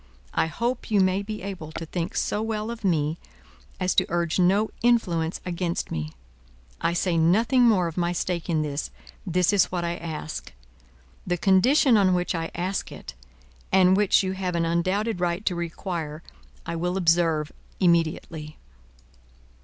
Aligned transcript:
I 0.33 0.47
hope 0.47 0.89
you 0.89 0.99
may 0.99 1.21
be 1.21 1.43
able 1.43 1.71
to 1.73 1.85
think 1.85 2.15
so 2.15 2.41
well 2.41 2.71
of 2.71 2.83
me, 2.83 3.19
as 3.79 3.93
to 3.93 4.07
urge 4.09 4.39
no 4.39 4.71
influence 4.81 5.39
against 5.45 5.91
me. 5.91 6.13
I 6.81 6.91
say 6.93 7.17
nothing 7.19 7.65
more 7.67 7.85
of 7.85 7.97
my 7.97 8.11
stake 8.11 8.49
in 8.49 8.63
this; 8.63 8.89
this 9.27 9.53
is 9.53 9.65
what 9.71 9.85
I 9.85 9.97
ask. 9.97 10.53
The 11.27 11.37
condition 11.37 11.97
on 11.97 12.15
which 12.15 12.33
I 12.33 12.49
ask 12.55 12.91
it, 12.91 13.13
and 13.71 13.95
which 13.95 14.23
you 14.23 14.31
have 14.31 14.55
an 14.55 14.65
undoubted 14.65 15.19
right 15.19 15.45
to 15.45 15.53
require, 15.53 16.23
I 16.65 16.75
will 16.77 16.97
observe 16.97 17.51
immediately." 17.79 18.57